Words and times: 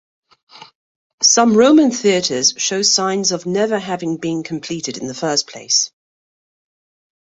Some 1.21 1.55
Roman 1.55 1.91
theatres 1.91 2.55
show 2.57 2.81
signs 2.81 3.31
of 3.31 3.45
never 3.45 3.77
having 3.77 4.17
been 4.17 4.41
completed 4.41 4.97
in 4.97 5.05
the 5.05 5.13
first 5.13 5.45
place. 5.45 5.91